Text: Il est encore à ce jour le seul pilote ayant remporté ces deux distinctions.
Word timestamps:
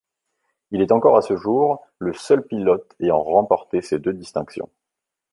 Il 0.71 0.81
est 0.81 0.91
encore 0.91 1.15
à 1.15 1.21
ce 1.21 1.35
jour 1.35 1.85
le 1.99 2.11
seul 2.13 2.41
pilote 2.43 2.95
ayant 3.01 3.21
remporté 3.21 3.83
ces 3.83 3.99
deux 3.99 4.13
distinctions. 4.13 4.67